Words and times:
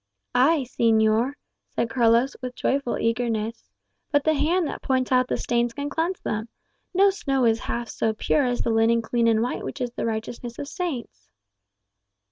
"Ay, 0.33 0.65
señor," 0.67 1.33
said 1.69 1.87
Carlos, 1.91 2.35
wild 2.41 2.55
joyful 2.55 2.97
eagerness; 2.97 3.69
"but 4.11 4.23
the 4.23 4.33
Hand 4.33 4.67
that 4.67 4.81
points 4.81 5.11
out 5.11 5.27
the 5.27 5.37
stains 5.37 5.73
can 5.73 5.91
cleanse 5.91 6.19
them. 6.21 6.49
No 6.91 7.11
snow 7.11 7.45
is 7.45 7.59
half 7.59 7.87
so 7.87 8.11
pure 8.11 8.43
as 8.43 8.61
the 8.61 8.71
linen 8.71 9.03
clean 9.03 9.27
and 9.27 9.43
white 9.43 9.63
which 9.63 9.79
is 9.79 9.91
the 9.91 10.07
righteousness 10.07 10.57
of 10.57 10.67
saints." 10.67 11.29